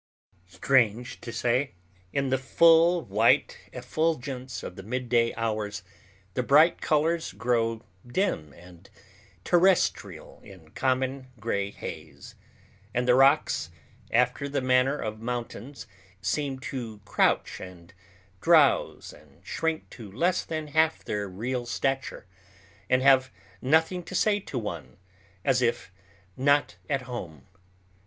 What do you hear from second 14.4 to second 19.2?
the manner of mountains, seem to crouch and drowse